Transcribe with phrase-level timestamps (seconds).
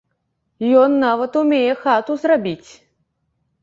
[0.85, 2.69] Ён нават умее хату зрабіць.